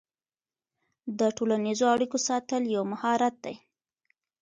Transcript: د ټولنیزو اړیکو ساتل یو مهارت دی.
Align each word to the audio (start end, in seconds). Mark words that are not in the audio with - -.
د 1.19 1.21
ټولنیزو 1.37 1.85
اړیکو 1.95 2.17
ساتل 2.27 2.61
یو 2.75 2.83
مهارت 2.91 3.35
دی. 3.45 3.55